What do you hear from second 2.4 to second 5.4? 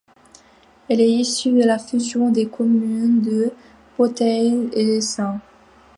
communes de Beautheil et Saints.